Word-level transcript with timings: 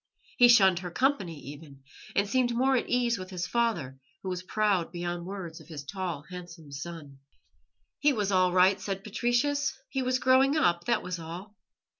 He 0.37 0.47
shunned 0.47 0.79
her 0.79 0.89
company 0.89 1.37
even, 1.39 1.83
and 2.15 2.27
seemed 2.27 2.55
more 2.55 2.75
at 2.75 2.89
ease 2.89 3.19
with 3.19 3.29
his 3.29 3.45
father, 3.45 3.99
who 4.23 4.29
was 4.29 4.41
proud 4.41 4.91
beyond 4.91 5.27
words 5.27 5.61
of 5.61 5.67
his 5.67 5.83
tall, 5.83 6.23
handsome 6.31 6.71
son. 6.71 7.19
He 7.99 8.11
was 8.11 8.31
all 8.31 8.51
right, 8.51 8.81
said 8.81 9.03
Patricius; 9.03 9.77
he 9.89 10.01
was 10.01 10.17
growing 10.17 10.57
up, 10.57 10.85
that 10.85 11.03
was 11.03 11.19
all. 11.19 11.55